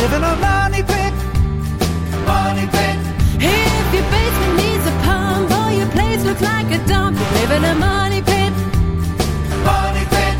[0.00, 1.12] live in a money pit.
[2.24, 2.96] Money pit.
[3.36, 7.50] If your basement needs a pump or your place looks like a dump, you live
[7.58, 8.52] in a money pit.
[9.64, 10.36] Money pit.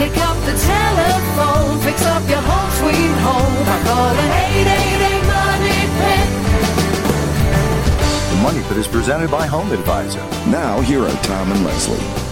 [0.00, 6.28] Pick up the telephone, fix up your home sweet home by calling 888 Money Pit.
[8.30, 10.24] The Money Pit is presented by Home Advisor.
[10.48, 12.31] Now, here are Tom and Leslie.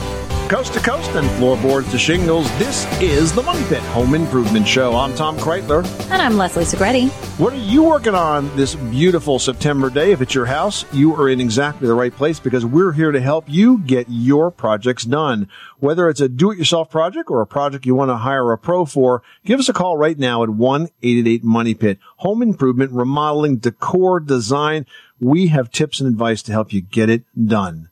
[0.50, 4.96] Coast to coast and floorboards to shingles, this is the Money Pit Home Improvement Show.
[4.96, 5.84] I'm Tom Kraeutler.
[6.10, 7.08] And I'm Leslie Segrete.
[7.38, 10.10] What are you working on this beautiful September day?
[10.10, 13.20] If it's your house, you are in exactly the right place because we're here to
[13.20, 15.48] help you get your projects done.
[15.78, 19.22] Whether it's a do-it-yourself project or a project you want to hire a pro for,
[19.44, 22.00] give us a call right now at 1-888-MONEY-PIT.
[22.16, 24.84] Home improvement, remodeling, decor, design.
[25.20, 27.89] We have tips and advice to help you get it done.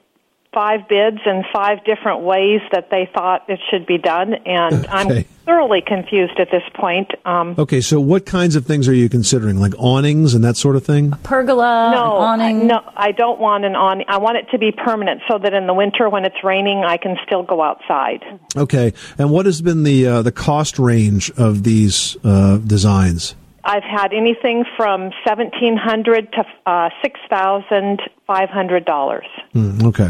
[0.53, 4.87] five bids and five different ways that they thought it should be done, and Okay.
[4.89, 7.11] I'm thoroughly confused at this point.
[7.25, 9.59] Um, Okay, so what kinds of things are you considering?
[9.59, 11.11] Like awnings and that sort of thing?
[11.23, 12.67] Pergola, no, an awning.
[12.67, 14.05] no, I don't want an awning.
[14.07, 16.97] I want it to be permanent, so that in the winter when it's raining, I
[16.97, 18.23] can still go outside.
[18.55, 23.35] Okay, and what has been the uh, the cost range of these uh, designs?
[23.65, 28.01] I've had anything from seventeen hundred to uh, six thousand
[28.33, 29.25] five hundred dollars.
[29.53, 30.09] Hmm, okay.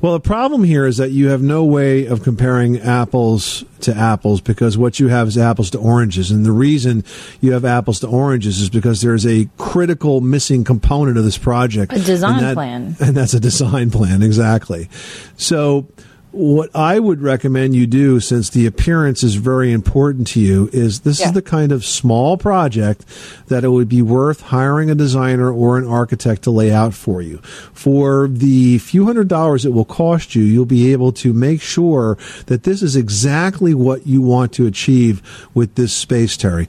[0.00, 4.40] Well, the problem here is that you have no way of comparing apples to apples
[4.40, 6.30] because what you have is apples to oranges.
[6.30, 7.04] And the reason
[7.40, 11.92] you have apples to oranges is because there's a critical missing component of this project.
[11.92, 12.96] A design and that- plan.
[13.00, 14.88] And that's a design plan, exactly.
[15.36, 15.86] So,
[16.30, 21.00] what I would recommend you do, since the appearance is very important to you, is
[21.00, 21.28] this Yeah.
[21.28, 23.04] is the kind of small project
[23.48, 27.22] that it would be worth hiring a designer or an architect to lay out for
[27.22, 27.38] you.
[27.72, 32.18] For the few hundred dollars it will cost you, you'll be able to make sure
[32.46, 35.22] that this is exactly what you want to achieve
[35.54, 36.68] with this space, Terry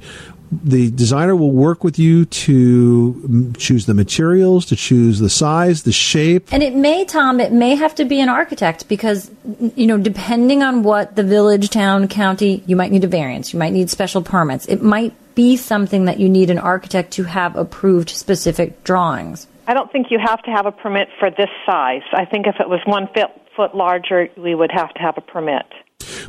[0.51, 5.83] the designer will work with you to mm, choose the materials, to choose the size,
[5.83, 6.51] the shape.
[6.51, 9.29] And it may, Tom, it may have to be an architect because,
[9.75, 13.59] you know, depending on what the village, town, county, you might need a variance, you
[13.59, 14.65] might need special permits.
[14.65, 19.47] It might be something that you need an architect to have approved specific drawings.
[19.67, 22.01] I don't think you have to have a permit for this size.
[22.11, 25.21] I think if it was one foot, foot larger, we would have to have a
[25.21, 25.66] permit.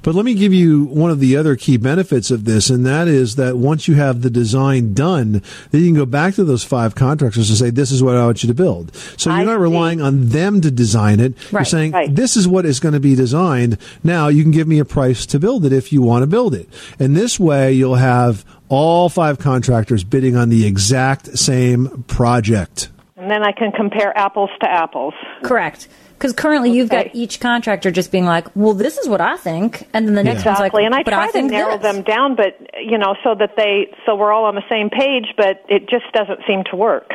[0.02, 3.08] But let me give you one of the other key benefits of this, and that
[3.08, 6.64] is that once you have the design done, then you can go back to those
[6.64, 8.94] five contractors and say, this is what I want you to build.
[9.16, 9.62] So you're I not see.
[9.62, 11.34] relying on them to design it.
[11.50, 12.14] You're saying, right.
[12.14, 13.78] this is what is going to be designed.
[14.02, 16.54] Now you can give me a price to build it if you want to build
[16.54, 16.68] it.
[16.98, 22.88] And this way you'll have all five contractors bidding on the exact same project.
[23.16, 25.14] And then I can compare apples to apples.
[25.42, 25.88] Correct.
[26.20, 29.88] Because currently you've got each contractor just being like, well, this is what I think.
[29.94, 31.82] And then the next one's like, Exactly, and I try I to narrow this.
[31.94, 35.32] them down, but you know, so that they, so we're all on the same page.
[35.34, 37.10] But it just doesn't seem to work.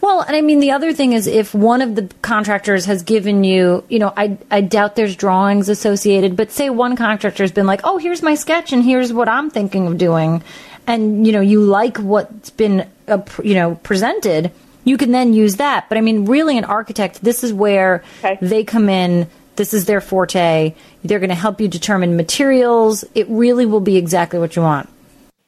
[0.00, 3.44] Well, and I mean, the other thing is if one of the contractors has given
[3.44, 7.82] you, you know, I, I doubt there's drawings associated, but say one contractor's been like,
[7.84, 10.42] oh, here's my sketch and here's what I'm thinking of doing.
[10.86, 14.52] And, you know, you like what's been, uh, pr- you know, presented,
[14.86, 15.90] you can then use that.
[15.90, 18.38] But I mean, really, an architect, this is where Okay.
[18.40, 19.28] they come in.
[19.56, 20.74] This is their forte.
[21.04, 23.04] They're going to help you determine materials.
[23.14, 24.88] It really will be exactly what you want.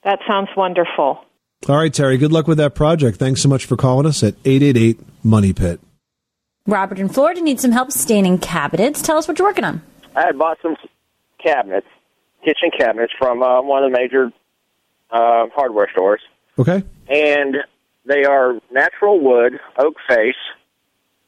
[0.05, 1.25] That sounds wonderful.
[1.69, 3.19] All right, Terry, good luck with that project.
[3.19, 5.81] Thanks so much for calling us at 888 Money Pit.
[6.67, 9.03] Robert in Florida needs some help staining cabinets.
[9.03, 9.83] Tell us what you're working on.
[10.15, 10.77] I had bought some
[11.43, 11.87] cabinets,
[12.45, 14.31] kitchen cabinets from uh, one of the major
[15.11, 16.21] uh, hardware stores,
[16.59, 16.83] Okay.
[17.09, 17.57] and
[18.09, 20.35] they are natural wood, oak face,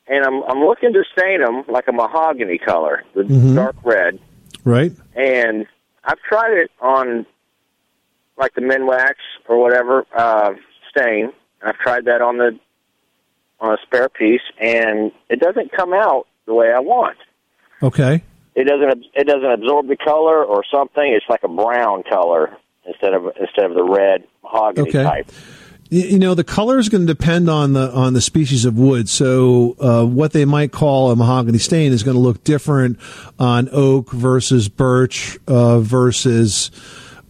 [0.08, 3.24] and I'm I'm looking to stain them like a mahogany color, the
[3.54, 4.18] dark red.
[4.64, 4.92] Right.
[5.14, 5.66] And
[6.04, 7.26] I've tried it on
[8.36, 9.14] like the Minwax
[9.48, 10.54] or whatever uh,
[10.90, 11.32] stain.
[11.62, 12.58] I've tried that on the
[13.60, 17.18] on a spare piece, and it doesn't come out the way I want.
[17.82, 18.22] Okay.
[18.54, 21.12] It doesn't it doesn't absorb the color or something.
[21.14, 22.56] It's like a brown color
[22.86, 25.02] instead of instead of the red mahogany Okay.
[25.02, 25.30] type.
[25.92, 29.08] You know, the color is going to depend on the on the species of wood.
[29.08, 33.00] So, uh, what they might call a mahogany stain is going to look different
[33.40, 36.70] on oak versus birch uh, versus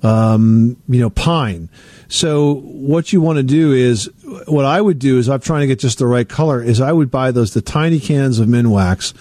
[0.02, 1.70] um, you know pine.
[2.08, 4.10] So, what you want to do is,
[4.46, 6.62] what I would do is, I'm trying to get just the right color.
[6.62, 9.14] Is I would buy those the tiny cans of Minwax,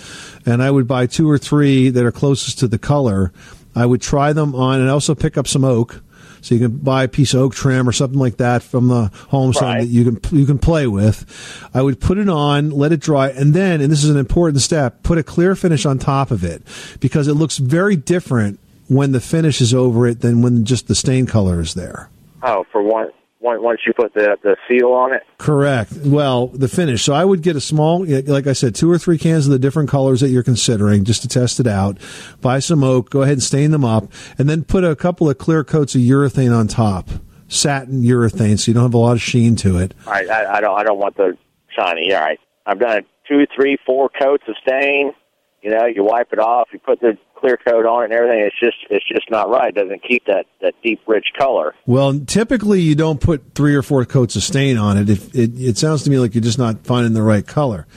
[0.46, 3.32] and I would buy two or three that are closest to the color.
[3.74, 6.02] I would try them on, and also pick up some oak.
[6.42, 9.12] So you can buy a piece of oak trim or something like that from the
[9.30, 9.82] home Right.
[9.82, 11.26] that you can you can play with.
[11.74, 14.62] I would put it on, let it dry, and then and this is an important
[14.62, 16.62] step, put a clear finish on top of it
[17.00, 20.96] because it looks very different when the finish is over it than when just the
[20.96, 22.10] stain color is there.
[22.44, 23.10] Oh, for one
[23.40, 25.24] once you put the the seal on it.
[25.38, 25.92] Correct.
[26.04, 27.04] Well, the finish.
[27.04, 29.60] So I would get a small, like I said, two or three cans of the
[29.60, 31.98] different colors that you're considering just to test it out.
[32.42, 35.38] Buy some oak, go ahead and stain them up, and then put a couple of
[35.38, 37.10] clear coats of urethane on top.
[37.48, 39.96] Satin urethane, so you don't have a lot of sheen to it.
[40.06, 41.38] All right, I, I don't I don't want the
[41.76, 42.14] shiny.
[42.14, 45.14] All right, I've done two, three, four coats of stain.
[45.62, 48.40] You know, you wipe it off, you put the clear coat on it, and everything.
[48.42, 49.70] It's just it's just not right.
[49.70, 51.76] It doesn't keep that that deep, rich color.
[51.86, 55.10] Well, typically you don't put three or four coats of stain on it.
[55.10, 57.88] If it, it sounds to me like you're just not finding the right color.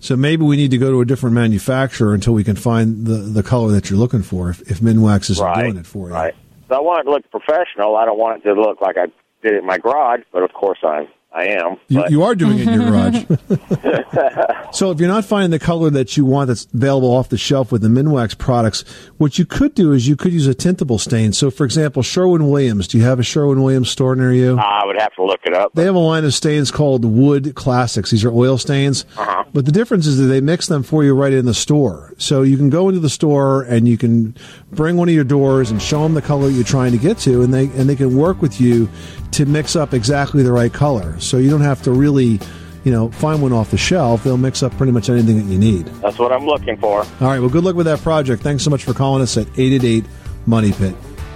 [0.00, 3.18] So maybe we need to go to a different manufacturer until we can find the,
[3.18, 4.50] the color that you're looking for.
[4.50, 6.14] If, if Minwax isn't right, doing it for you.
[6.14, 6.34] right.
[6.68, 7.94] So I want it to look professional.
[7.94, 9.06] I don't want it to look like I
[9.42, 11.76] did it in my garage, but of course I I am.
[11.88, 13.24] You, you are doing it in your garage.
[14.76, 17.72] so if you're not finding the color that you want that's available off the shelf
[17.72, 18.82] with the Minwax products,
[19.16, 21.32] what you could do is you could use a tintable stain.
[21.32, 22.86] So for example, Sherwin Williams.
[22.86, 24.58] Do you have a Sherwin Williams store near you?
[24.58, 25.72] I would have to look it up.
[25.74, 28.10] They have a line of stains called Wood Classics.
[28.10, 29.06] These are oil stains.
[29.16, 29.44] Uh-huh.
[29.54, 32.14] But the difference is that they mix them for you right in the store.
[32.18, 34.36] So you can go into the store and you can
[34.70, 37.42] bring one of your doors and show them the color you're trying to get to,
[37.42, 38.88] and they and they can work with you
[39.32, 41.18] to mix up exactly the right color.
[41.24, 42.40] So you don't have to really,
[42.84, 44.24] you know, find one off the shelf.
[44.24, 45.86] They'll mix up pretty much anything that you need.
[46.02, 47.00] That's what I'm looking for.
[47.00, 47.40] All right.
[47.40, 48.42] Well, good luck with that project.
[48.42, 50.04] Thanks so much for calling us at eight eight eight
[50.46, 50.94] Money Pit.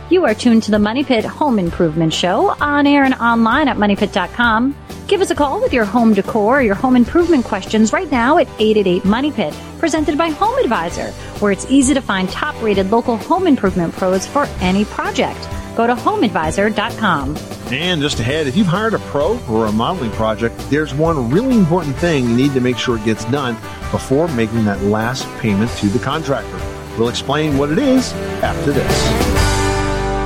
[0.09, 3.77] You are tuned to the Money Pit Home Improvement Show on air and online at
[3.77, 4.77] moneypit.com.
[5.09, 8.39] Give us a call with your home decor or your home improvement questions right now
[8.39, 11.11] at 888 Money Pit, presented by Home Advisor,
[11.41, 15.39] where it's easy to find top rated local home improvement pros for any project.
[15.77, 17.37] Go to homeadvisor.com.
[17.73, 21.59] And just ahead, if you've hired a pro for a remodeling project, there's one really
[21.59, 23.55] important thing you need to make sure it gets done
[23.91, 26.59] before making that last payment to the contractor.
[26.97, 28.13] We'll explain what it is
[28.43, 29.47] after this.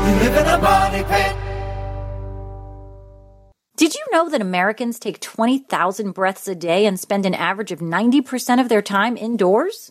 [0.07, 1.37] You live in a money pit.
[3.77, 7.81] Did you know that Americans take 20,000 breaths a day and spend an average of
[7.81, 9.91] 90% of their time indoors?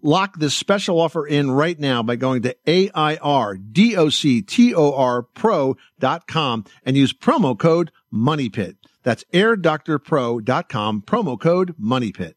[0.00, 3.22] Lock this special offer in right now by going to A-I-R-D-O-C-T-O-R
[5.22, 8.76] pro.com and use promo code MONEYPIT.
[9.02, 12.34] That's airdoctorpro.com, promo code MONEYPIT.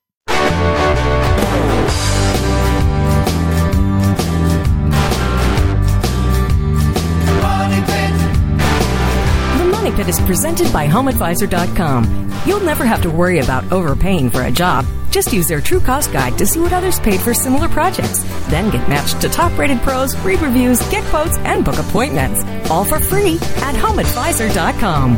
[10.01, 12.31] The Money Pit is presented by HomeAdvisor.com.
[12.47, 14.83] You'll never have to worry about overpaying for a job.
[15.11, 18.23] Just use their true cost guide to see what others paid for similar projects.
[18.49, 22.43] Then get matched to top rated pros, read reviews, get quotes, and book appointments.
[22.71, 25.17] All for free at HomeAdvisor.com.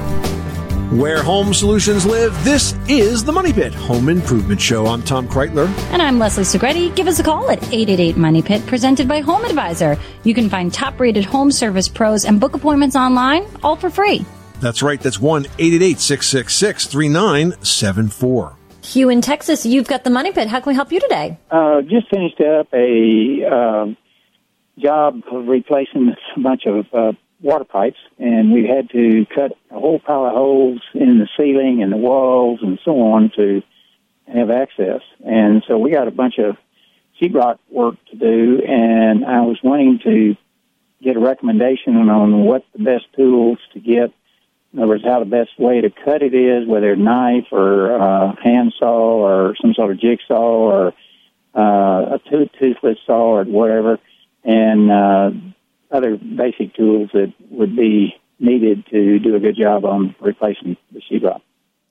[1.00, 4.88] Where home solutions live, this is the Money Pit Home Improvement Show.
[4.88, 5.68] I'm Tom Kraeutler.
[5.94, 6.94] And I'm Leslie Segrete.
[6.94, 9.98] Give us a call at 888 Money Pit, presented by Home Advisor.
[10.25, 14.25] You can find top rated home service pros and book appointments online, all for free.
[14.63, 15.00] That's right.
[15.00, 18.55] That's 1 888 666 3974.
[18.82, 20.48] Hugh in Texas, you've got the Money Pit.
[20.48, 21.38] How can we help you today?
[21.51, 23.98] Uh, just finished up a um,
[24.79, 29.77] job of replacing a bunch of uh, water pipes, and we had to cut a
[29.77, 33.62] whole pile of holes in the ceiling and the walls and so on to
[34.34, 35.01] have access.
[35.25, 36.55] And so we got a bunch of
[37.22, 40.38] sheetrock work to do, and I was wanting to
[41.03, 44.13] get a recommendation on what the best tools to get.
[44.74, 48.36] In other words, how the best way to cut it is, whether knife or uh,
[48.44, 50.94] hand saw or some sort of jigsaw or
[51.56, 54.00] uh, a tooth, toothless saw or whatever,
[54.44, 55.30] and uh,
[55.96, 61.01] other basic tools that would be needed to do a good job on replacing the
[61.01, 61.42] sheetrock.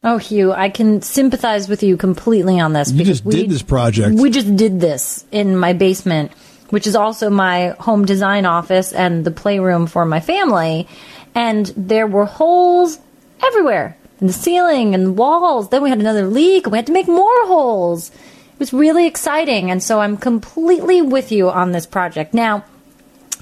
[0.05, 2.91] Oh, Hugh, I can sympathize with you completely on this.
[2.91, 4.19] You because just did this project.
[4.19, 6.33] We just did this in my basement,
[6.71, 10.89] which is also my home design office and the playroom for my family.
[11.35, 12.99] And there were holes
[13.43, 15.69] everywhere in the ceiling and the walls.
[15.69, 18.11] Then we had another leak and we had to make more holes.
[18.11, 19.71] It was really exciting.
[19.71, 22.33] And so I'm completely with you on this project.
[22.33, 22.65] Now,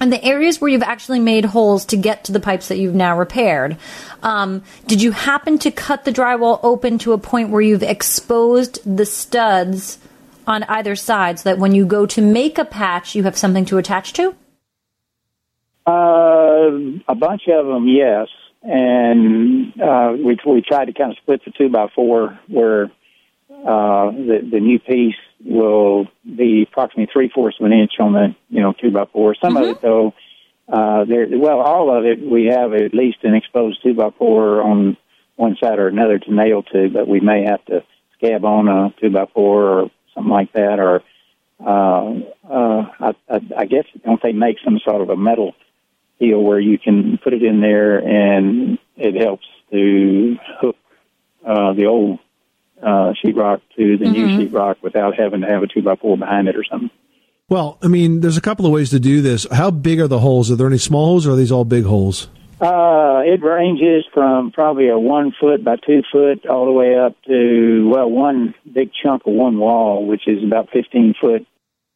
[0.01, 2.95] and the areas where you've actually made holes to get to the pipes that you've
[2.95, 3.77] now repaired,
[4.23, 8.79] um, did you happen to cut the drywall open to a point where you've exposed
[8.83, 9.99] the studs
[10.47, 13.65] on either side so that when you go to make a patch, you have something
[13.65, 14.35] to attach to?
[15.85, 18.27] Uh, a bunch of them, yes.
[18.63, 22.91] And uh, we we tried to kind of split the two by four, where
[23.49, 28.35] uh, the the new piece will be approximately three fourths of an inch on the
[28.49, 29.35] you know two by four.
[29.43, 30.13] Some of it though,
[30.71, 34.61] uh, there well all of it we have at least an exposed two by four
[34.61, 34.97] on
[35.37, 37.83] one side or another to nail to, but we may have to
[38.13, 41.01] scab on a two by four or something like that, or
[41.59, 42.13] uh,
[42.47, 45.55] uh, I, I, I guess don't they make some sort of a metal
[46.21, 50.75] deal where you can put it in there and it helps to hook
[51.45, 52.19] uh, the old
[52.81, 56.47] uh, sheetrock to the new sheetrock without having to have a two by four behind
[56.47, 56.91] it or something.
[57.49, 59.45] Well, I mean, there's a couple of ways to do this.
[59.51, 60.49] How big are the holes?
[60.49, 62.29] Are there any small holes or are these all big holes?
[62.61, 67.15] Uh, it ranges from probably a one foot by two foot all the way up
[67.23, 71.47] to, well, one big chunk of one wall, which is about 15 foot.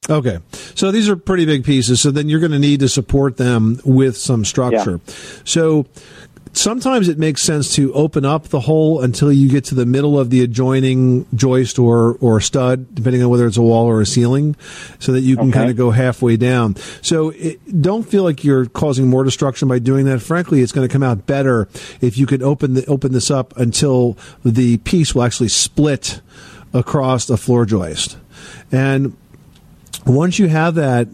[0.10, 0.40] Okay.
[0.76, 2.02] So these are pretty big pieces.
[2.02, 5.00] So then you're going to need to support them with some structure.
[5.06, 5.14] Yeah.
[5.46, 5.86] So
[6.54, 10.20] sometimes it makes sense to open up the hole until you get to the middle
[10.20, 14.06] of the adjoining joist or, or stud, depending on whether it's a wall or a
[14.06, 14.56] ceiling,
[15.00, 15.58] so that you can Okay.
[15.60, 16.76] kind of go halfway down.
[17.02, 20.22] So it, don't feel like you're causing more destruction by doing that.
[20.22, 21.68] Frankly, it's going to come out better
[22.00, 26.22] if you could open the, open this up until the piece will actually split
[26.74, 28.18] across the floor joist.
[28.72, 29.16] And
[30.06, 31.08] once you have that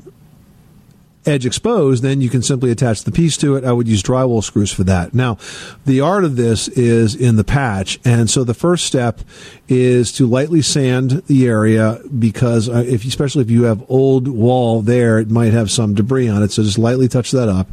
[1.26, 3.64] edge exposed, then you can simply attach the piece to it.
[3.64, 5.14] I would use drywall screws for that.
[5.14, 5.38] Now,
[5.86, 8.00] the art of this is in the patch.
[8.04, 9.22] And so the first step
[9.68, 14.82] is to lightly sand the area because uh, if, especially if you have old wall
[14.82, 16.52] there, it might have some debris on it.
[16.52, 17.68] So just lightly touch that up.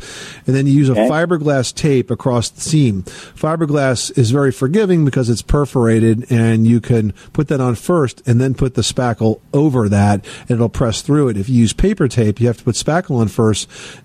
[0.46, 3.02] And then you use a fiberglass tape across the seam.
[3.02, 8.40] Fiberglass is very forgiving because it's perforated and you can put that on first and
[8.40, 11.36] then put the spackle over that and it'll press through it.
[11.36, 13.37] If you use paper tape, you have to put spackle on first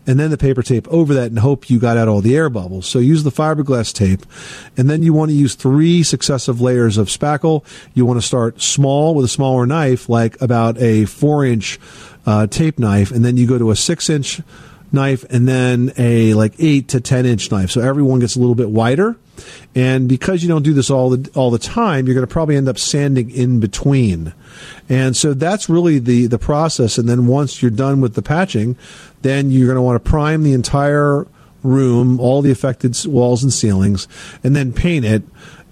[0.05, 2.49] and then the paper tape over that and hope you got out all the air
[2.49, 2.85] bubbles.
[2.85, 4.25] So use the fiberglass tape
[4.77, 7.65] and then you want to use three successive layers of spackle.
[7.93, 11.79] You want to start small with a smaller knife, like about a four inch
[12.25, 14.41] uh, tape knife, and then you go to a six inch
[14.91, 17.71] knife and then a like eight to ten inch knife.
[17.71, 19.17] So everyone gets a little bit wider.
[19.75, 22.55] And because you don't do this all the all the time, you're going to probably
[22.55, 24.33] end up sanding in between.
[24.89, 26.97] And so that's really the the process.
[26.97, 28.77] And then once you're done with the patching,
[29.21, 31.27] then you're going to want to prime the entire
[31.63, 34.07] room, all the affected walls and ceilings,
[34.43, 35.23] and then paint it.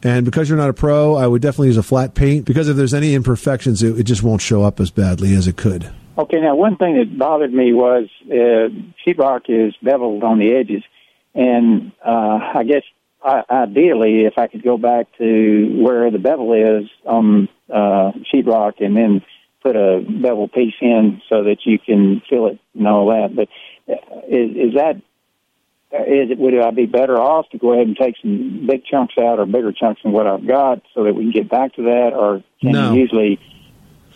[0.03, 2.75] And because you're not a pro, I would definitely use a flat paint because if
[2.75, 5.91] there's any imperfections, it, it just won't show up as badly as it could.
[6.17, 8.69] Okay, now one thing that bothered me was uh,
[9.05, 10.83] sheetrock is beveled on the edges,
[11.33, 12.83] and uh, I guess
[13.23, 18.83] I, ideally, if I could go back to where the bevel is on uh, sheetrock,
[18.83, 19.21] and then
[19.61, 23.35] put a bevel piece in so that you can fill it and all that.
[23.35, 23.47] But
[23.87, 24.95] uh, is, is that
[25.93, 29.15] is it would I be better off to go ahead and take some big chunks
[29.19, 31.83] out or bigger chunks than what I've got so that we can get back to
[31.83, 32.93] that, or can No.
[32.93, 33.39] you usually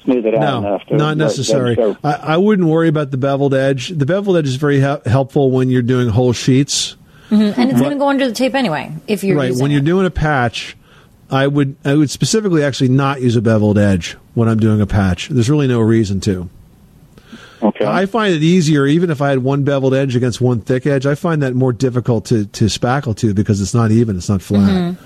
[0.04, 0.86] smooth it out No, enough?
[0.88, 1.96] To not where it doesn't necessary.
[2.04, 3.90] I, I wouldn't worry about the beveled edge.
[3.90, 6.96] The beveled edge is very hel- helpful when you're doing whole sheets.
[7.30, 7.58] Mhm.
[7.58, 9.82] And it's going to go under the tape anyway if you're right using when you're
[9.82, 10.76] doing a patch
[11.32, 14.86] i would i would specifically actually not use a beveled edge when i'm doing a
[14.86, 16.48] patch there's really no reason to
[17.64, 20.86] okay i find it easier even if i had one beveled edge against one thick
[20.86, 24.30] edge i find that more difficult to to spackle to because it's not even it's
[24.30, 24.98] not flat Mhm.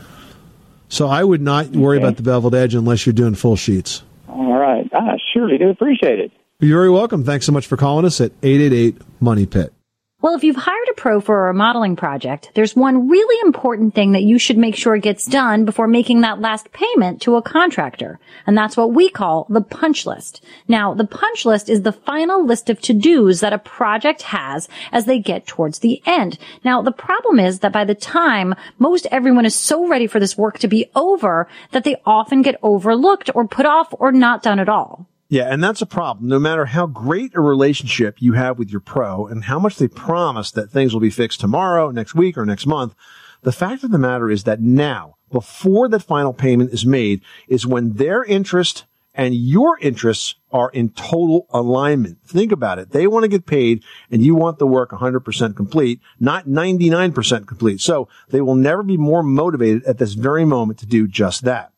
[0.90, 2.06] so i would not worry Okay.
[2.06, 4.90] about the beveled edge unless you're doing full sheets All right.
[4.94, 6.32] I surely do appreciate it.
[6.60, 9.72] you're very welcome thanks so much for calling us at 888 money pit
[10.22, 14.12] Well, if you've hired a pro for a remodeling project, there's one really important thing
[14.12, 18.20] that you should make sure gets done before making that last payment to a contractor.
[18.46, 20.44] And that's what we call the punch list.
[20.68, 25.06] Now, the punch list is the final list of to-dos that a project has as
[25.06, 26.38] they get towards the end.
[26.66, 30.38] Now, the problem is that by the time most everyone is so ready for this
[30.38, 34.60] work to be over that they often get overlooked or put off or not done
[34.60, 35.08] at all.
[35.32, 36.28] Yeah, and that's a problem.
[36.28, 39.88] No matter how great a relationship you have with your pro and how much they
[39.88, 42.96] promise that things will be fixed tomorrow, next week, or next month,
[43.44, 47.68] the fact of the matter is that now, before that final payment is made, is
[47.68, 52.18] when their interest and your interests are in total alignment.
[52.26, 52.92] Think about it.
[52.92, 57.82] They want to get paid and you want the work 100% complete, not 99% complete.
[57.82, 61.72] So they will never be more motivated at this very moment to do just that.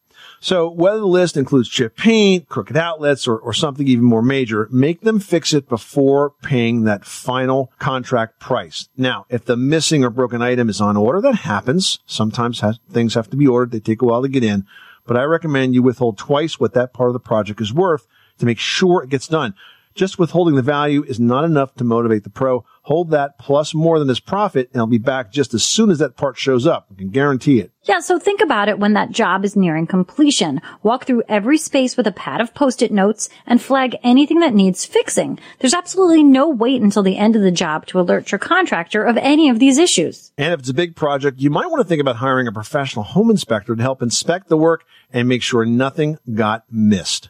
[0.43, 4.67] So whether the list includes chip paint, crooked outlets, or, or something even more major,
[4.71, 8.89] make them fix it before paying that final contract price.
[8.97, 11.99] Now, if the missing or broken item is on order, that happens.
[12.07, 13.71] Sometimes has, things have to be ordered.
[13.71, 14.65] They take a while to get in.
[15.05, 18.07] But I recommend you withhold twice what that part of the project is worth
[18.39, 19.53] to make sure it gets done.
[19.93, 22.65] Just withholding the value is not enough to motivate the pro.
[22.83, 25.99] Hold that plus more than his profit and I'll be back just as soon as
[25.99, 26.87] that part shows up.
[26.91, 27.71] I can guarantee it.
[27.83, 30.61] Yeah, so think about it when that job is nearing completion.
[30.81, 34.85] Walk through every space with a pad of post-it notes and flag anything that needs
[34.85, 35.39] fixing.
[35.59, 39.17] There's absolutely no wait until the end of the job to alert your contractor of
[39.17, 40.31] any of these issues.
[40.37, 43.03] And if it's a big project, you might want to think about hiring a professional
[43.03, 47.29] home inspector to help inspect the work and make sure nothing got missed.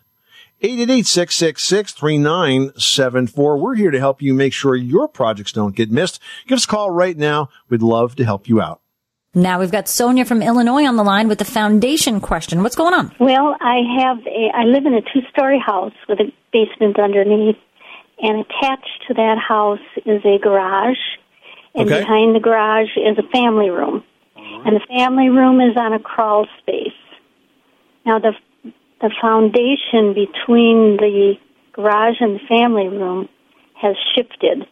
[0.61, 3.59] 888-666-3974.
[3.59, 6.19] We're here to help you make sure your projects don't get missed.
[6.47, 7.49] Give us a call right now.
[7.69, 8.79] We'd love to help you out.
[9.33, 12.63] Now we've got Sonia from Illinois on the line with the foundation question.
[12.63, 13.15] What's going on?
[13.19, 17.55] Well, I have a, I live in a two-story house with a basement underneath,
[18.21, 20.97] and attached to that house is a garage,
[21.73, 22.01] and Okay.
[22.01, 24.03] behind the garage is a family room,
[24.35, 26.91] and the family room is on a crawl space.
[28.05, 28.33] Now the
[29.01, 31.33] the foundation between the
[31.73, 33.27] garage and the family room
[33.73, 34.67] has shifted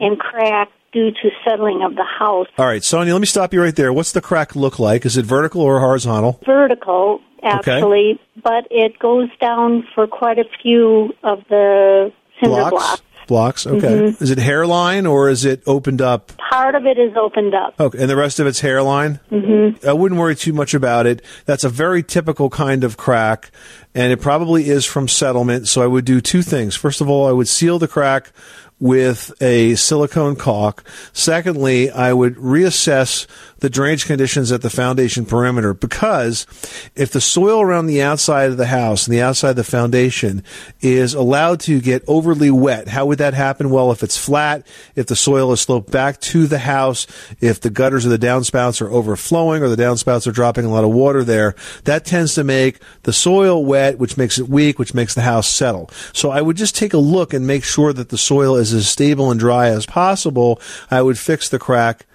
[0.00, 2.46] and cracked due to settling of the house.
[2.56, 3.92] All right, Sonia, let me stop you right there.
[3.92, 5.04] What's the crack look like?
[5.04, 6.40] Is it vertical or horizontal?
[6.46, 12.70] vertical actually, but it goes down for quite a few of the cinder blocks.
[12.70, 14.12] Blocks, okay.
[14.12, 14.22] Mhm.
[14.22, 16.32] Is it hairline or is it opened up?
[16.50, 17.74] Part of it is opened up.
[17.78, 19.20] Okay, and the rest of it's hairline?
[19.32, 19.84] Mhm.
[19.86, 21.22] I wouldn't worry too much about it.
[21.44, 23.50] That's a very typical kind of crack,
[23.94, 25.68] and it probably is from settlement.
[25.68, 26.76] So I would do two things.
[26.76, 28.32] First of all, I would seal the crack
[28.78, 30.84] with a silicone caulk.
[31.12, 33.26] Secondly, I would reassess
[33.58, 36.46] the drainage conditions at the foundation perimeter because
[36.94, 40.42] if the soil around the outside of the house and the outside of the foundation
[40.80, 43.70] is allowed to get overly wet, how would that happen?
[43.70, 47.06] Well, if it's flat, if the soil is sloped back to the house,
[47.40, 50.84] if the gutters or the downspouts are overflowing or the downspouts are dropping a lot
[50.84, 54.94] of water there, that tends to make the soil wet, which makes it weak, which
[54.94, 55.90] makes the house settle.
[56.12, 58.88] So I would just take a look and make sure that the soil is as
[58.88, 60.60] stable and dry as possible.
[60.90, 62.06] I would fix the crack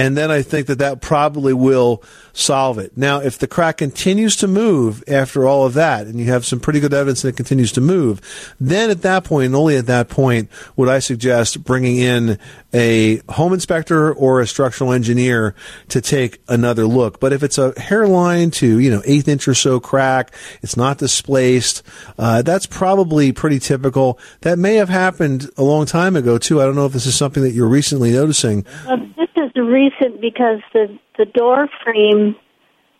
[0.00, 2.96] and then I think that that probably will solve it.
[2.96, 6.60] Now, if the crack continues to move after all of that, and you have some
[6.60, 8.20] pretty good evidence that it continues to move,
[8.60, 12.38] then at that point, and only at that point, would I suggest bringing in
[12.72, 15.54] a home inspector or a structural engineer
[15.88, 17.20] to take another look.
[17.20, 20.98] But if it's a hairline to, you know, eighth inch or so crack, it's not
[20.98, 21.82] displaced,
[22.18, 24.18] uh, that's probably pretty typical.
[24.42, 26.60] That may have happened a long time ago, too.
[26.60, 28.64] I don't know if this is something that you're recently noticing.
[28.86, 32.34] Well, this is recent because the the door frame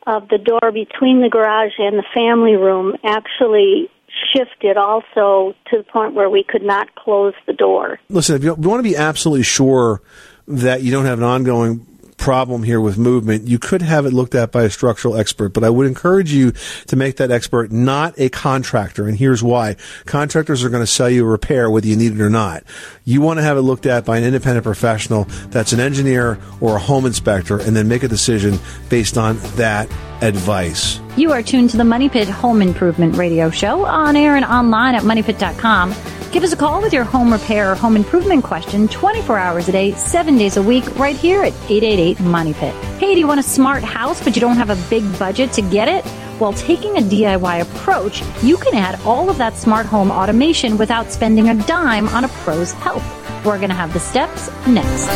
[0.07, 3.89] of the door between the garage and the family room actually
[4.35, 7.99] shifted also to the point where we could not close the door.
[8.11, 10.03] Listen, if you, want to be absolutely sure
[10.47, 11.87] that you don't have an ongoing
[12.21, 15.65] problem here with movement, you could have it looked at by a structural expert, but
[15.65, 16.53] I would encourage you
[16.87, 19.09] to make that expert not a contractor.
[19.09, 19.77] And here's why.
[20.05, 22.63] Contractors are going to sell you a repair whether you need it or not.
[23.05, 26.77] You want to have it looked at by an independent professional that's an engineer or
[26.77, 28.59] a home inspector and then make a decision
[28.91, 31.01] based on that advice.
[31.17, 34.95] You are tuned to the Money Pit Home Improvement Radio Show on air and online
[34.95, 36.20] at moneypit.com.
[36.33, 39.73] Give us a call with your home repair or home improvement question 24 hours a
[39.73, 42.73] day, 7 days a week, right here at 888 Money Pit.
[43.01, 45.63] Hey, do you want a smart house but you don't have a big budget to
[45.63, 46.05] get it?
[46.39, 51.11] Well, taking a DIY approach, you can add all of that smart home automation without
[51.11, 53.03] spending a dime on a pro's help.
[53.45, 55.09] We're going to have the steps next.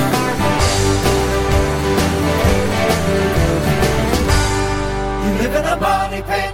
[5.81, 6.54] Money pit.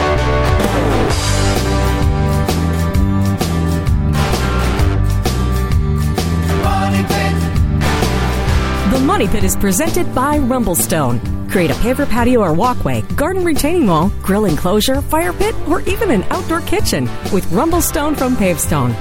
[9.21, 11.47] Money Pit is presented by Rumblestone.
[11.51, 16.09] Create a paver patio or walkway, garden retaining wall, grill enclosure, fire pit, or even
[16.09, 18.95] an outdoor kitchen with Rumblestone from Pavestone.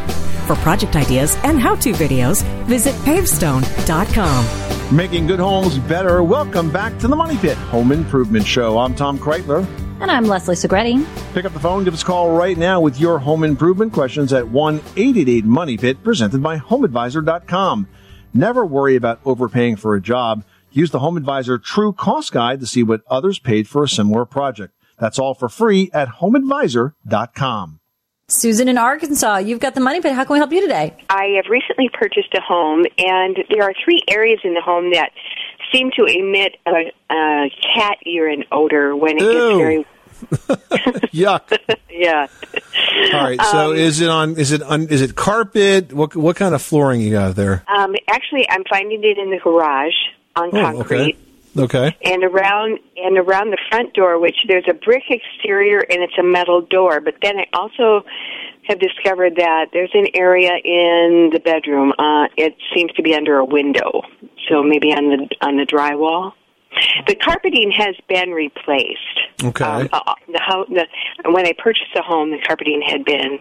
[0.47, 4.95] For project ideas and how-to videos, visit pavestone.com.
[4.95, 6.23] Making good homes better.
[6.23, 8.79] Welcome back to the Money Pit Home Improvement Show.
[8.79, 9.67] I'm Tom Kraeutler.
[10.03, 11.03] And I'm Leslie Segrete.
[11.33, 14.35] Pick up the phone, give us a call right now with your home improvement questions
[14.35, 17.89] at 1-888 Money Pit, presented by HomeAdvisor.com.
[18.33, 20.45] Never worry about overpaying for a job.
[20.71, 24.25] Use the Home Advisor True Cost Guide to see what others paid for a similar
[24.25, 24.75] project.
[24.99, 27.81] That's all for free at HomeAdvisor.com.
[28.29, 30.13] Susan in Arkansas, you've got the money pit.
[30.13, 30.97] How can we help you today?
[31.09, 35.11] I have recently purchased a home, and there are three areas in the home that
[35.73, 39.33] seem to emit a, a cat urine odor when it Ew.
[39.33, 39.87] gets very.
[41.13, 41.59] Yuck.
[41.91, 42.27] Yeah.
[43.15, 43.41] All right.
[43.43, 45.93] So Um, is it on, is it on, is it carpet?
[45.93, 47.65] What, what kind of flooring you got there?
[47.69, 49.95] Um, actually, I'm finding it in the garage
[50.37, 51.17] on Oh, concrete.
[51.17, 51.17] okay.
[51.59, 51.97] Okay.
[52.05, 56.23] And around and around the front door, which there's a brick exterior and it's a
[56.23, 57.01] metal door.
[57.01, 58.05] But then I also
[58.69, 61.93] have discovered that there's an area in the bedroom.
[61.99, 64.03] Uh, it seems to be under a window,
[64.49, 66.35] so maybe on the on the drywall.
[67.09, 69.20] The carpeting has been replaced.
[69.43, 69.65] Okay.
[69.65, 70.87] Um, uh, the, how, the
[71.31, 73.39] when I purchased the home, the carpeting had been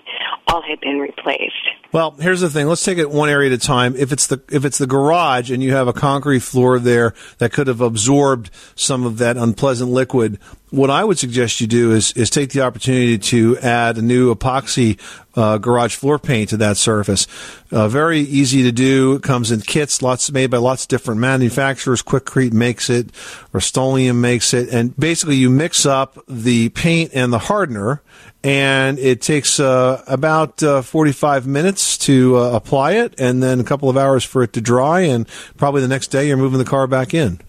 [0.48, 1.56] all had been replaced.
[1.92, 2.68] Well, here's the thing.
[2.68, 3.96] Let's take it one area at a time.
[3.96, 7.52] If it's the if it's the garage and you have a concrete floor there that
[7.52, 10.40] could have absorbed some of that unpleasant liquid,
[10.72, 14.34] what I would suggest you do is is take the opportunity to add a new
[14.34, 15.00] epoxy
[15.36, 17.28] uh, garage floor paint to that surface.
[17.72, 19.16] Uh, very easy to do.
[19.16, 22.02] It comes in kits, lots made by lots of different manufacturers.
[22.02, 23.12] Quikrete makes it,
[23.52, 28.02] Rust-Oleum makes it, and basically you mix up the paint and the hardener,
[28.44, 33.64] and it takes uh, about uh, 45 minutes to uh, apply it, and then a
[33.64, 35.28] couple of hours for it to dry, and
[35.58, 37.40] probably the next day you're moving the car back in.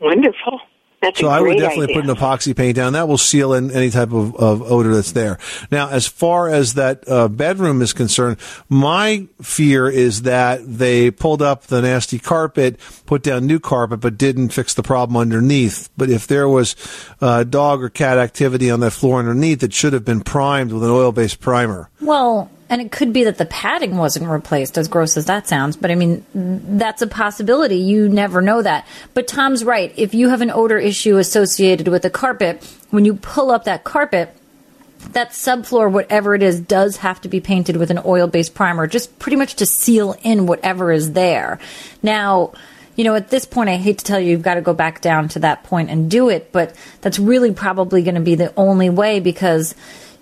[0.00, 0.60] Wonderful.
[1.02, 2.02] That's So I would definitely idea.
[2.02, 2.94] put an epoxy paint down.
[2.94, 5.38] That will seal in any type of, of odor that's there.
[5.70, 11.42] Now, as far as that uh, bedroom is concerned, my fear is that they pulled
[11.42, 15.90] up the nasty carpet, put down new carpet, but didn't fix the problem underneath.
[15.96, 16.74] But if there was
[17.20, 20.82] uh, dog or cat activity on that floor underneath, it should have been primed with
[20.82, 21.90] an oil-based primer.
[22.00, 25.76] Well, and it could be that the padding wasn't replaced, as gross as that sounds,
[25.76, 27.76] but I mean, that's a possibility.
[27.76, 28.86] You never know that.
[29.14, 29.92] But Tom's right.
[29.96, 33.84] If you have an odor issue associated with a carpet, when you pull up that
[33.84, 34.34] carpet,
[35.12, 38.86] that subfloor, whatever it is, does have to be painted with an oil based primer,
[38.86, 41.60] just pretty much to seal in whatever is there.
[42.02, 42.52] Now,
[42.96, 45.02] you know, at this point, I hate to tell you, you've got to go back
[45.02, 48.52] down to that point and do it, but that's really probably going to be the
[48.56, 49.74] only way because,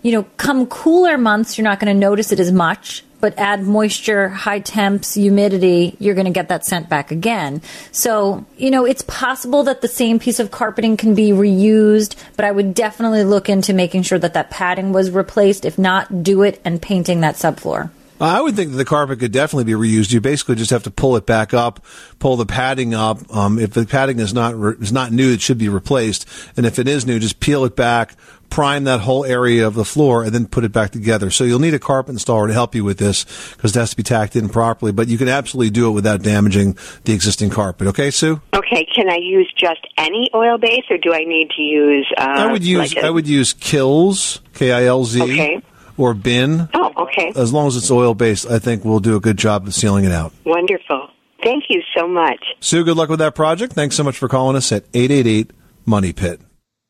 [0.04, 3.02] you know, come cooler months, you're not going to notice it as much.
[3.20, 7.62] But add moisture, high temps, humidity, you're going to get that scent back again.
[7.90, 12.44] So, you know, it's possible that the same piece of carpeting can be reused, but
[12.44, 15.64] I would definitely look into making sure that that padding was replaced.
[15.64, 17.90] If not, do it and painting that subfloor.
[18.20, 20.12] I would think that the carpet could definitely be reused.
[20.12, 21.84] You basically just have to pull it back up,
[22.20, 23.18] pull the padding up.
[23.34, 26.26] Um, if the padding is not re- is not new, it should be replaced.
[26.56, 28.14] And if it is new, just peel it back,
[28.50, 31.28] prime that whole area of the floor, and then put it back together.
[31.30, 33.24] So you'll need a carpet installer to help you with this
[33.56, 34.92] because it has to be tacked in properly.
[34.92, 37.88] But you can absolutely do it without damaging the existing carpet.
[37.88, 38.40] Okay, Sue?
[38.54, 42.10] Okay, can I use just any oil base, or do I need to use?
[42.16, 45.60] Uh, I would use like a- I would use Kilz K I L Z Okay.
[45.96, 46.68] Or BIN.
[46.74, 47.32] Oh, okay.
[47.36, 50.04] As long as it's oil based, I think we'll do a good job of sealing
[50.04, 50.32] it out.
[50.44, 51.08] Wonderful.
[51.42, 52.42] Thank you so much.
[52.60, 53.74] Sue, good luck with that project.
[53.74, 55.52] Thanks so much for calling us at 888
[55.84, 56.40] Money Pit.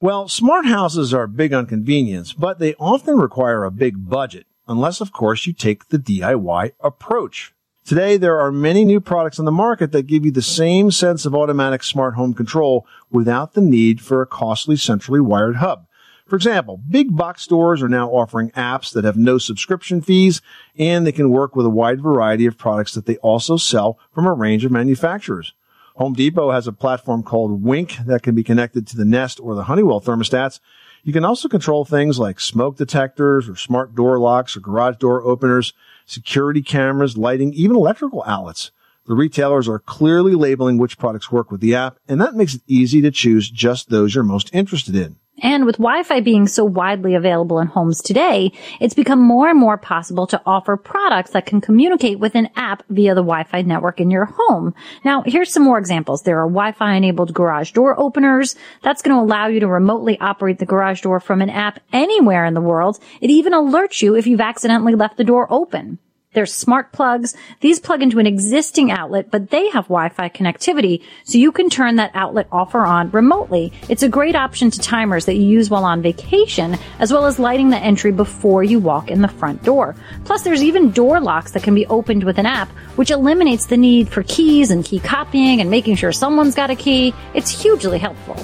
[0.00, 5.00] Well, smart houses are big on convenience, but they often require a big budget, unless,
[5.00, 7.52] of course, you take the DIY approach.
[7.84, 11.26] Today, there are many new products on the market that give you the same sense
[11.26, 15.86] of automatic smart home control without the need for a costly centrally wired hub.
[16.26, 20.40] For example, big box stores are now offering apps that have no subscription fees
[20.78, 24.26] and they can work with a wide variety of products that they also sell from
[24.26, 25.52] a range of manufacturers.
[25.96, 29.54] Home Depot has a platform called Wink that can be connected to the Nest or
[29.54, 30.60] the Honeywell thermostats.
[31.04, 35.22] You can also control things like smoke detectors or smart door locks or garage door
[35.22, 35.74] openers,
[36.06, 38.70] security cameras, lighting, even electrical outlets.
[39.06, 42.62] The retailers are clearly labeling which products work with the app, and that makes it
[42.66, 45.16] easy to choose just those you're most interested in.
[45.42, 49.76] And with Wi-Fi being so widely available in homes today, it's become more and more
[49.76, 54.10] possible to offer products that can communicate with an app via the Wi-Fi network in
[54.10, 54.74] your home.
[55.04, 56.22] Now, here's some more examples.
[56.22, 58.54] There are Wi-Fi enabled garage door openers.
[58.82, 62.44] That's going to allow you to remotely operate the garage door from an app anywhere
[62.44, 63.00] in the world.
[63.20, 65.98] It even alerts you if you've accidentally left the door open.
[66.34, 67.34] There's smart plugs.
[67.60, 71.96] These plug into an existing outlet, but they have Wi-Fi connectivity, so you can turn
[71.96, 73.72] that outlet off or on remotely.
[73.88, 77.38] It's a great option to timers that you use while on vacation, as well as
[77.38, 79.94] lighting the entry before you walk in the front door.
[80.24, 83.76] Plus, there's even door locks that can be opened with an app, which eliminates the
[83.76, 87.14] need for keys and key copying and making sure someone's got a key.
[87.32, 88.36] It's hugely helpful.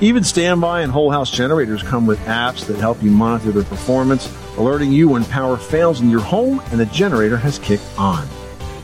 [0.00, 4.26] Even standby and whole house generators come with apps that help you monitor their performance,
[4.58, 8.26] alerting you when power fails in your home and the generator has kicked on.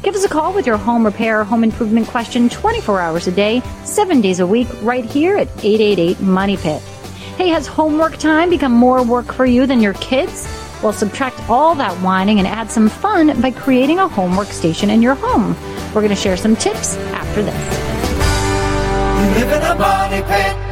[0.02, 3.32] Give us a call with your home repair or home improvement question 24 hours a
[3.32, 6.82] day, 7 days a week, right here at 888 Money Pit.
[7.36, 10.48] Hey, has homework time become more work for you than your kids?
[10.82, 15.00] Well, subtract all that whining and add some fun by creating a homework station in
[15.00, 15.54] your home.
[15.94, 17.54] We're going to share some tips after this.
[19.22, 20.71] You live in a money pit.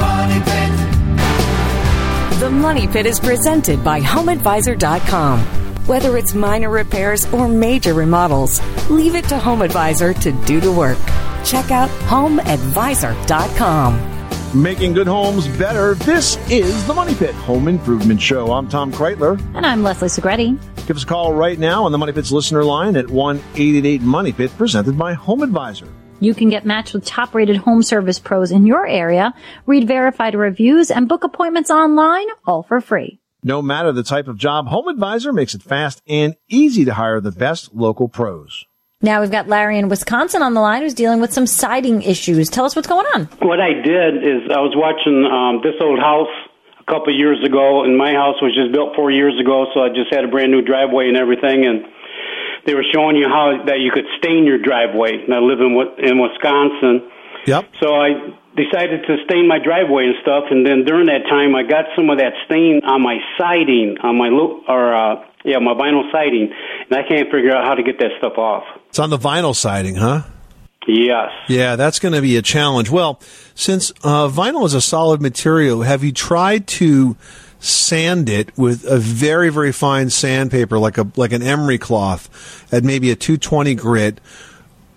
[0.00, 0.70] Money pit.
[2.40, 5.40] The Money Pit is presented by HomeAdvisor.com.
[5.86, 10.98] Whether it's minor repairs or major remodels, leave it to HomeAdvisor to do the work.
[11.44, 14.16] Check out HomeAdvisor.com.
[14.62, 15.94] Making good homes better.
[15.94, 18.52] This is the Money Pit Home Improvement Show.
[18.52, 19.38] I'm Tom Kraeutler.
[19.54, 20.58] And I'm Leslie Segrete.
[20.88, 24.00] Give us a call right now on the Money Pit's listener line at 1 888
[24.00, 25.86] Money Pit, presented by Home Advisor.
[26.18, 29.34] You can get matched with top rated home service pros in your area,
[29.66, 33.20] read verified reviews, and book appointments online, all for free.
[33.42, 37.20] No matter the type of job, Home Advisor makes it fast and easy to hire
[37.20, 38.64] the best local pros.
[39.02, 42.48] Now we've got Larry in Wisconsin on the line who's dealing with some siding issues.
[42.48, 43.26] Tell us what's going on.
[43.42, 46.57] What I did is I was watching um, this old house a
[46.88, 49.88] couple of years ago, and my house was just built four years ago, so I
[49.88, 51.84] just had a brand new driveway and everything, and
[52.66, 55.22] they were showing you how that you could stain your driveway.
[55.22, 57.06] And I live in in Wisconsin,
[57.48, 57.64] Yep.
[57.80, 58.10] So I
[58.56, 62.10] decided to stain my driveway and stuff, and then during that time, I got some
[62.10, 66.52] of that stain on my siding, on my lo- or uh, yeah, my vinyl siding,
[66.90, 68.64] and I can't figure out how to get that stuff off.
[68.88, 70.22] It's on the vinyl siding, huh?
[70.86, 71.30] Yes.
[71.48, 72.90] Yeah, that's going to be a challenge.
[72.90, 73.20] Well,
[73.54, 77.16] since uh, vinyl is a solid material, have you tried to
[77.60, 82.84] sand it with a very, very fine sandpaper, like a like an emery cloth, at
[82.84, 84.20] maybe a 220 grit?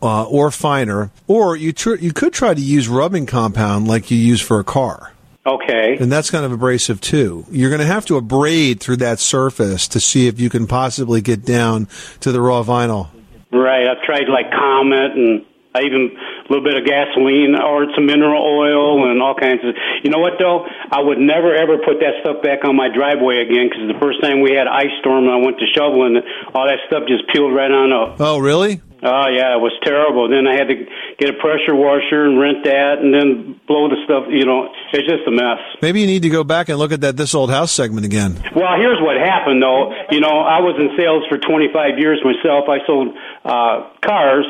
[0.04, 4.18] Uh, or finer, or you tr- you could try to use rubbing compound like you
[4.18, 5.14] use for a car.
[5.46, 5.98] Okay.
[6.00, 7.46] And that's kind of abrasive too.
[7.52, 11.22] You're going to have to abrade through that surface to see if you can possibly
[11.22, 11.88] get down
[12.22, 13.10] to the raw vinyl.
[13.52, 13.88] Right.
[13.88, 18.44] I've tried like Comet and I even a little bit of gasoline or some mineral
[18.44, 19.76] oil and all kinds of.
[20.04, 20.66] You know what though?
[20.92, 24.22] I would never ever put that stuff back on my driveway again because the first
[24.22, 26.20] time we had ice storm and I went to shoveling,
[26.54, 28.20] all that stuff just peeled right on up.
[28.20, 28.82] Oh, really?
[29.04, 30.30] Oh yeah, it was terrible.
[30.30, 30.78] Then I had to
[31.18, 34.30] get a pressure washer and rent that, and then blow the stuff.
[34.30, 35.58] You know, it's just a mess.
[35.82, 38.38] Maybe you need to go back and look at that this old house segment again.
[38.54, 39.90] Well, here's what happened though.
[40.12, 42.70] You know, I was in sales for 25 years myself.
[42.70, 44.46] I sold uh, cars,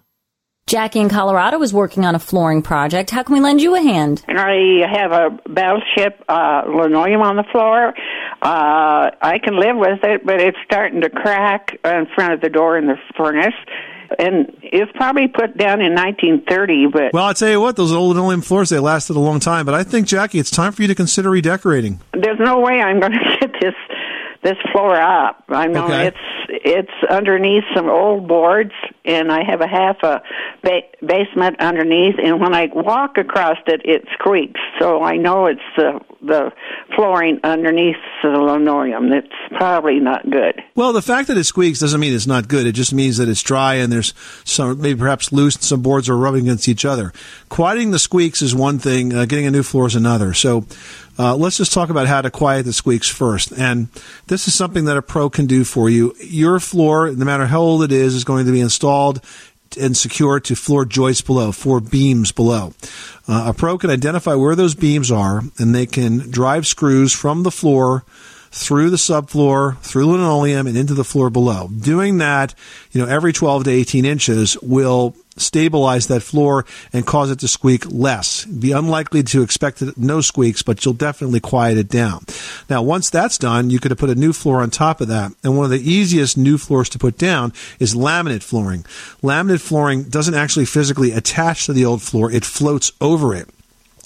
[0.73, 3.12] Jackie in Colorado is working on a flooring project.
[3.12, 4.25] How can we lend you a hand?
[4.27, 7.89] And I have a battleship uh, linoleum on the floor.
[8.41, 12.49] Uh, I can live with it, but it's starting to crack in front of the
[12.49, 13.53] door in the furnace.
[14.17, 18.15] And it's probably put down in 1930, but Well, I'll tell you what, those old
[18.15, 20.88] linoleum floors, they lasted a long time, but I think, Jackie, it's time for you
[20.88, 22.01] to consider redecorating.
[22.13, 23.75] there's no way I'm going to get this
[24.41, 25.41] this floor up.
[25.47, 26.07] I know Okay.
[26.07, 26.17] it's
[26.49, 28.71] it's underneath some old boards,
[29.06, 30.21] and I have a half a
[30.62, 32.15] ba- basement underneath.
[32.23, 34.60] And when I walk across it, it squeaks.
[34.79, 36.51] So I know it's the the
[36.95, 39.10] flooring underneath the linoleum.
[39.10, 39.27] That's
[39.58, 40.62] probably not good.
[40.75, 42.65] Well, the fact that it squeaks doesn't mean it's not good.
[42.65, 44.13] It just means that it's dry and there's
[44.45, 47.12] some, maybe perhaps loose, some boards are rubbing against each other.
[47.49, 50.34] Quieting the squeaks is one thing, uh, getting a new floor is another.
[50.34, 50.65] So,
[51.17, 53.52] uh, let's just talk about how to quiet the squeaks first.
[53.52, 53.87] And
[54.27, 56.15] this is something that a pro can do for you.
[56.19, 59.21] Your floor, no matter how old it is, is going to be installed
[59.79, 62.73] and secured to floor joists below, four beams below.
[63.27, 67.44] Uh, a pro can identify where those beams are and they can drive screws from
[67.44, 68.04] the floor
[68.54, 71.67] through the subfloor, through linoleum, and into the floor below.
[71.69, 72.54] Doing that,
[72.91, 77.47] you know, every 12 to 18 inches will stabilize that floor and cause it to
[77.47, 78.45] squeak less.
[78.45, 82.25] Be unlikely to expect no squeaks, but you'll definitely quiet it down.
[82.69, 85.31] Now, once that's done, you could put a new floor on top of that.
[85.43, 88.83] And one of the easiest new floors to put down is laminate flooring.
[89.23, 92.31] Laminate flooring doesn't actually physically attach to the old floor.
[92.31, 93.49] It floats over it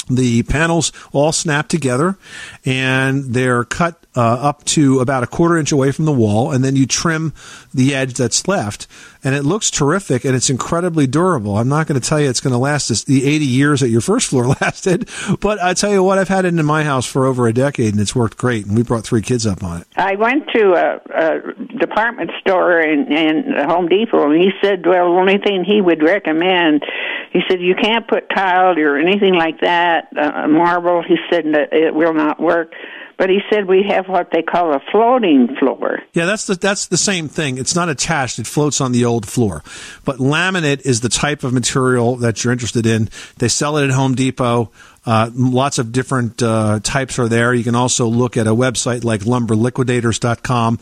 [0.09, 2.17] the panels all snap together
[2.65, 6.63] and they're cut uh, up to about a quarter inch away from the wall and
[6.63, 7.33] then you trim
[7.73, 8.87] the edge that's left
[9.23, 12.39] and it looks terrific and it's incredibly durable i'm not going to tell you it's
[12.39, 15.07] going to last this, the 80 years that your first floor lasted
[15.39, 17.93] but i tell you what i've had it in my house for over a decade
[17.93, 20.73] and it's worked great and we brought three kids up on it I went to
[20.73, 25.63] a, a department store in, in Home Depot, and he said, "Well, the only thing
[25.63, 26.83] he would recommend,"
[27.31, 31.73] he said, "you can't put tile or anything like that, uh, marble." He said that
[31.73, 32.73] it will not work.
[33.17, 35.99] But he said we have what they call a floating floor.
[36.13, 37.57] Yeah, that's the that's the same thing.
[37.57, 39.63] It's not attached; it floats on the old floor.
[40.05, 43.09] But laminate is the type of material that you're interested in.
[43.37, 44.71] They sell it at Home Depot.
[45.05, 47.53] Uh, lots of different uh, types are there.
[47.53, 50.79] You can also look at a website like lumberliquidators.com.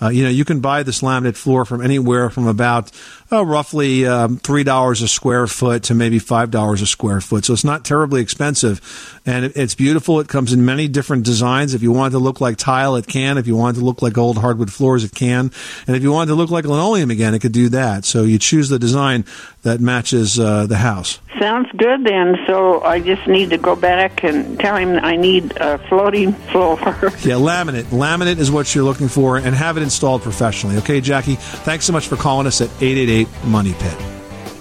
[0.00, 2.92] Uh, you know, you can buy this laminate floor from anywhere from about
[3.32, 7.44] uh, roughly um, three dollars a square foot to maybe five dollars a square foot.
[7.44, 10.20] So it's not terribly expensive, and it, it's beautiful.
[10.20, 11.72] It comes in many different designs.
[11.72, 13.38] If you want it to look like tile, it can.
[13.38, 15.50] If you want it to look like old hardwood floors, it can.
[15.86, 18.04] And if you want it to look like linoleum again, it could do that.
[18.04, 19.24] So you choose the design
[19.62, 21.20] that matches uh, the house.
[21.40, 22.36] Sounds good then.
[22.46, 26.76] So I just need to go back and tell him I need a floating floor.
[26.76, 27.84] Yeah, laminate.
[27.84, 30.76] Laminate is what you're looking for, and have it installed professionally.
[30.78, 31.36] Okay, Jackie.
[31.36, 33.96] Thanks so much for calling us at eight eight eight Money Pit.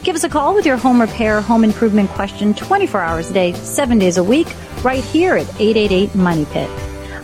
[0.03, 3.53] Give us a call with your home repair, home improvement question 24 hours a day,
[3.53, 4.47] 7 days a week,
[4.83, 6.69] right here at 888 Money Pit.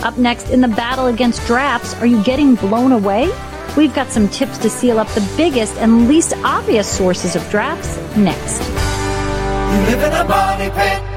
[0.04, 3.30] Up next, in the battle against drafts, are you getting blown away?
[3.78, 7.98] We've got some tips to seal up the biggest and least obvious sources of drafts
[8.18, 8.62] next.
[8.62, 11.11] You live in a money pit.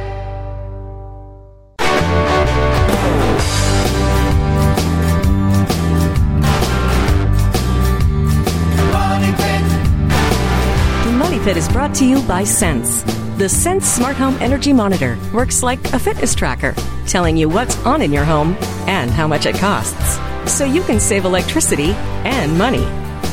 [11.45, 13.03] The Money Pit is brought to you by Sense.
[13.36, 16.74] The Sense Smart Home Energy Monitor works like a fitness tracker,
[17.07, 18.57] telling you what's on in your home
[18.88, 20.18] and how much it costs,
[20.51, 21.90] so you can save electricity
[22.24, 22.86] and money.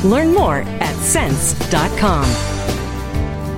[0.06, 2.26] Learn more at sense.com.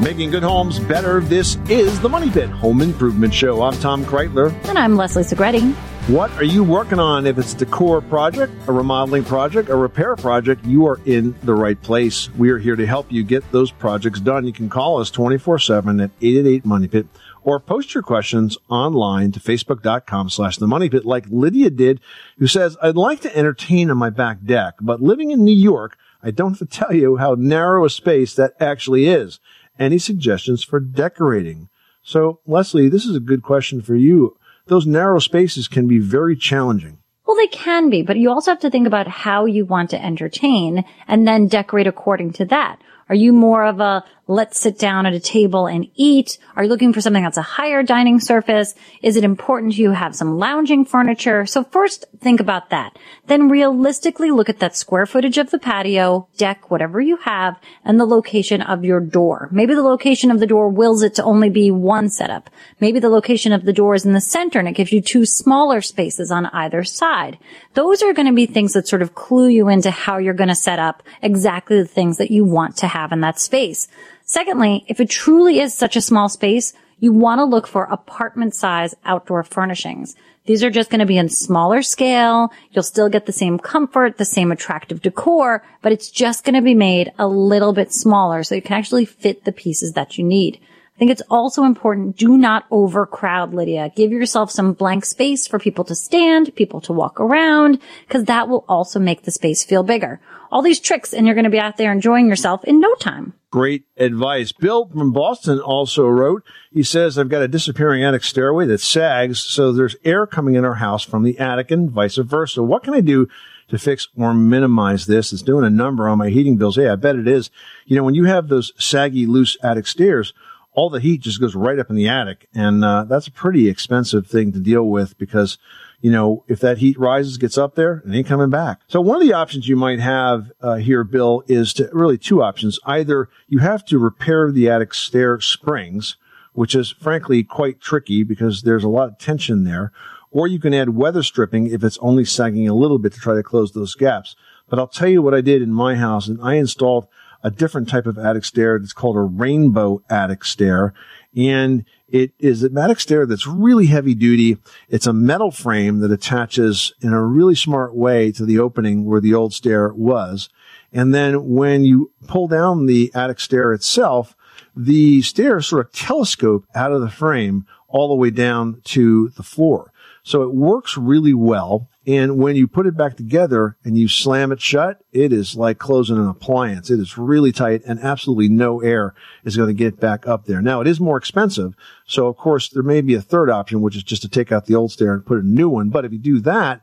[0.01, 1.19] Making good homes better.
[1.19, 3.61] This is the Money Pit Home Improvement Show.
[3.61, 4.53] I'm Tom Kraeutler.
[4.69, 5.75] And I'm Leslie Segrete.
[6.09, 7.27] What are you working on?
[7.27, 11.55] If it's a decor project, a remodeling project, a repair project, you are in the
[11.55, 12.29] right place.
[12.35, 14.45] We are here to help you get those projects done.
[14.45, 17.07] You can call us 24 7 at 888 Money Pit
[17.43, 22.03] or post your questions online to facebook.com slash the money pit like Lydia did,
[22.37, 25.97] who says, I'd like to entertain on my back deck, but living in New York,
[26.23, 29.41] I don't have to tell you how narrow a space that actually is.
[29.79, 31.71] Any suggestions for decorating?
[32.03, 34.37] So, Leslie, this is a good question for you.
[34.67, 36.99] Those narrow spaces can be very challenging.
[37.27, 40.03] Well, they can be, but you also have to think about how you want to
[40.03, 42.81] entertain and then decorate according to that.
[43.09, 46.39] Are you more of a let's sit down at a table and eat?
[46.57, 48.75] Are you looking for something that's a higher dining surface?
[49.03, 51.45] Is it important to you have some lounging furniture?
[51.45, 52.99] So first think about that.
[53.27, 58.01] Then realistically look at that square footage of the patio, deck, whatever you have, and
[58.01, 59.49] the location of your door.
[59.53, 62.49] Maybe the location of the door wills it to only be one setup.
[62.81, 65.27] Maybe the location of the door is in the center and it gives you two
[65.27, 67.39] smaller spaces on either side.
[67.75, 70.49] Those are going to be things that sort of clue you into how you're going
[70.49, 73.89] to set up exactly the things that you want to have in that space.
[74.25, 78.55] Secondly, if it truly is such a small space, you want to look for apartment
[78.55, 80.17] size outdoor furnishings.
[80.47, 82.53] These are just going to be in smaller scale.
[82.71, 86.63] You'll still get the same comfort, the same attractive decor, but it's just going to
[86.63, 90.25] be made a little bit smaller so you can actually fit the pieces that you
[90.25, 90.59] need.
[90.95, 93.91] I think it's also important, do not overcrowd, Lydia.
[93.97, 98.49] Give yourself some blank space for people to stand, people to walk around, because that
[98.49, 100.21] will also make the space feel bigger.
[100.55, 103.35] All these tricks and you're going to be out there enjoying yourself in no time.
[103.51, 104.53] Great advice.
[104.53, 109.41] Bill from Boston also wrote, he says, I've got a disappearing attic stairway that sags,
[109.41, 112.63] so there's air coming in our house from the attic and vice versa.
[112.63, 113.29] What can I do
[113.67, 115.33] to fix or minimize this?
[115.33, 116.77] It's doing a number on my heating bills.
[116.77, 117.51] Hey, I bet it is.
[117.85, 120.33] You know, when you have those saggy, loose attic stairs,
[120.73, 122.49] all the heat just goes right up in the attic.
[122.55, 125.59] And, uh, that's a pretty expensive thing to deal with because,
[126.05, 128.83] you know, if that heat rises, gets up there, it ain't coming back.
[128.89, 132.43] So one of the options you might have, uh, here, Bill, is to really two
[132.43, 132.79] options.
[132.85, 136.19] Either you have to repair the attic stair springs,
[136.53, 139.93] which is frankly quite tricky because there's a lot of tension there.
[140.31, 143.35] or you can add weather stripping if it's only sagging a little bit to try
[143.35, 144.37] to close those gaps.
[144.69, 147.07] But I'll tell you what I did in my house and I installed
[147.45, 150.95] a different type of attic stair that's called a rainbow attic stair.
[151.37, 154.57] And it is a attic stair that's really heavy duty.
[154.89, 159.21] It's a metal frame that attaches in a really smart way to the opening where
[159.21, 160.49] the old stair was.
[160.93, 164.35] And then when you pull down the attic stair itself,
[164.75, 169.43] the stairs sort of telescope out of the frame all the way down to the
[169.43, 169.93] floor.
[170.23, 171.89] So it works really well.
[172.07, 175.79] And when you put it back together and you slam it shut, it is like
[175.79, 176.91] closing an appliance.
[176.91, 180.61] It is really tight and absolutely no air is going to get back up there.
[180.61, 181.75] Now it is more expensive.
[182.07, 184.67] So of course there may be a third option, which is just to take out
[184.67, 185.89] the old stair and put a new one.
[185.89, 186.83] But if you do that,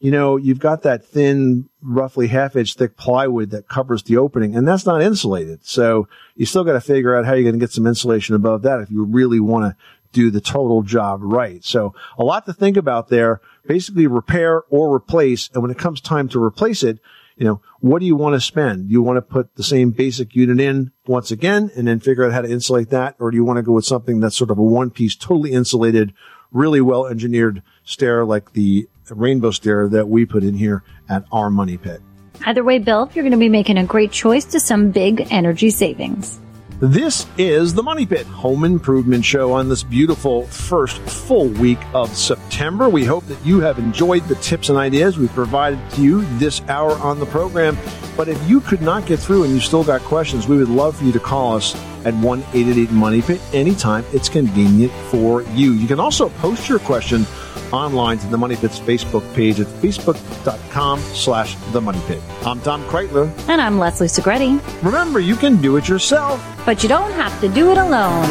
[0.00, 4.56] you know, you've got that thin, roughly half inch thick plywood that covers the opening
[4.56, 5.64] and that's not insulated.
[5.66, 8.62] So you still got to figure out how you're going to get some insulation above
[8.62, 9.76] that if you really want to
[10.12, 11.64] do the total job right.
[11.64, 13.40] So a lot to think about there.
[13.66, 15.48] Basically repair or replace.
[15.52, 16.98] And when it comes time to replace it,
[17.36, 18.88] you know, what do you want to spend?
[18.88, 22.24] Do you want to put the same basic unit in once again and then figure
[22.24, 23.16] out how to insulate that?
[23.18, 25.52] Or do you want to go with something that's sort of a one piece, totally
[25.52, 26.12] insulated,
[26.50, 31.50] really well engineered stair like the rainbow stair that we put in here at our
[31.50, 32.00] money pit?
[32.44, 35.70] Either way, Bill, you're going to be making a great choice to some big energy
[35.70, 36.40] savings.
[36.82, 42.12] This is the Money Pit Home Improvement Show on this beautiful first full week of
[42.16, 42.88] September.
[42.88, 46.60] We hope that you have enjoyed the tips and ideas we provided to you this
[46.62, 47.78] hour on the program.
[48.16, 50.96] But if you could not get through and you still got questions, we would love
[50.96, 55.74] for you to call us at 1 888 Money Pit anytime it's convenient for you.
[55.74, 57.26] You can also post your question
[57.72, 62.20] online to the Money Pit's Facebook page at facebook.com slash the Money Pit.
[62.44, 63.30] I'm Tom Kraeutler.
[63.48, 64.60] And I'm Leslie Segrete.
[64.82, 66.40] Remember, you can do it yourself.
[66.64, 68.28] But you don't have to do it alone.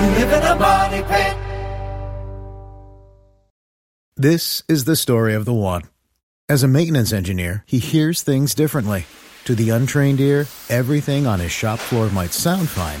[0.00, 1.36] You live in a money pit.
[4.16, 5.82] This is the story of the one.
[6.48, 9.06] As a maintenance engineer, he hears things differently.
[9.46, 13.00] To the untrained ear, everything on his shop floor might sound fine,